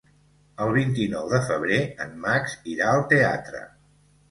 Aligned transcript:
El 0.63 0.71
vint-i-nou 0.77 1.27
de 1.33 1.41
febrer 1.51 1.77
en 2.07 2.17
Max 2.25 2.57
irà 2.75 2.91
al 2.95 3.07
teatre. 3.15 3.65